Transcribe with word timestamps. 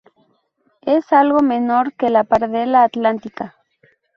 Es 0.81 1.13
algo 1.13 1.41
menor 1.41 1.93
que 1.93 2.09
la 2.09 2.23
pardela 2.23 2.81
atlántica. 2.83 3.55